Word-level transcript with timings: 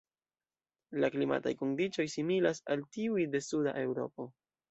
La 1.03 1.09
klimataj 1.15 1.51
kondiĉoj 1.59 2.07
similas 2.15 2.63
al 2.77 2.83
tiuj 2.97 3.29
de 3.35 3.45
suda 3.51 3.77
Eŭropo. 3.83 4.27